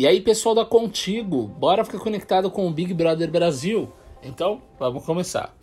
[0.00, 3.92] E aí, pessoal da Contigo, bora ficar conectado com o Big Brother Brasil?
[4.22, 5.54] Então, vamos começar.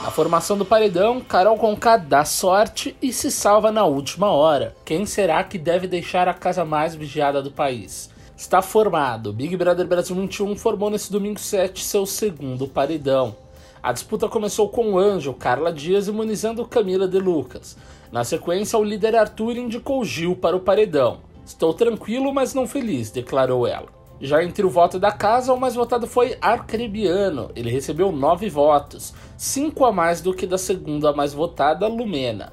[0.00, 4.76] Na formação do paredão, Carol Conká dá sorte e se salva na última hora.
[4.84, 8.08] Quem será que deve deixar a casa mais vigiada do país?
[8.36, 9.32] Está formado.
[9.32, 13.34] Big Brother Brasil 21 formou nesse domingo 7 seu segundo paredão.
[13.82, 17.76] A disputa começou com o Anjo, Carla Dias imunizando Camila de Lucas.
[18.12, 21.18] Na sequência, o líder Arthur indicou Gil para o paredão.
[21.44, 23.88] Estou tranquilo, mas não feliz, declarou ela.
[24.20, 27.50] Já entre o voto da casa, o mais votado foi Arcrebiano.
[27.56, 32.52] Ele recebeu nove votos, cinco a mais do que da segunda mais votada, Lumena.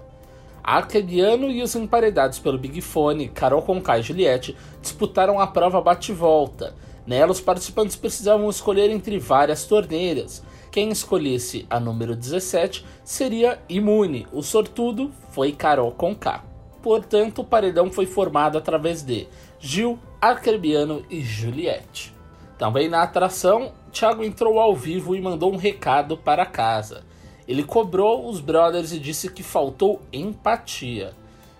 [0.63, 6.73] Arcrebiano e os emparedados pelo Big Fone, Carol Conká e Juliette, disputaram a prova bate-volta.
[7.09, 10.44] Nela, os participantes precisavam escolher entre várias torneiras.
[10.72, 14.27] Quem escolhesse a número 17 seria imune.
[14.32, 16.44] O sortudo foi Carol Conká.
[16.84, 19.27] Portanto, o paredão foi formado através de
[19.59, 22.13] Gil, Arcrebiano e Juliette.
[22.60, 27.04] Também na atração, Thiago entrou ao vivo e mandou um recado para casa.
[27.48, 31.15] Ele cobrou os brothers e disse que faltou empatia.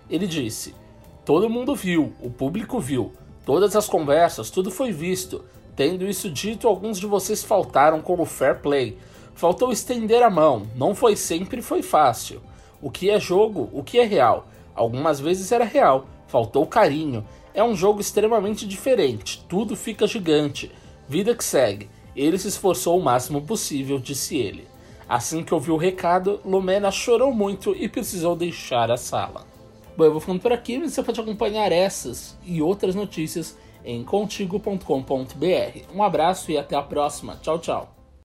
[0.08, 0.76] Ele disse:
[1.24, 3.12] Todo mundo viu, o público viu,
[3.44, 5.44] todas as conversas, tudo foi visto.
[5.76, 8.98] Tendo isso dito, alguns de vocês faltaram com o fair play.
[9.34, 12.42] Faltou estender a mão, não foi sempre foi fácil.
[12.82, 14.46] O que é jogo, o que é real?
[14.74, 17.24] Algumas vezes era real, faltou carinho.
[17.54, 20.70] É um jogo extremamente diferente, tudo fica gigante.
[21.08, 21.88] Vida que segue.
[22.14, 24.68] Ele se esforçou o máximo possível, disse ele.
[25.08, 29.49] Assim que ouviu o recado, Lumena chorou muito e precisou deixar a sala.
[29.96, 34.04] Bom, eu vou ficando por aqui, mas você pode acompanhar essas e outras notícias em
[34.04, 35.94] contigo.com.br.
[35.94, 37.38] Um abraço e até a próxima.
[37.42, 37.99] Tchau, tchau.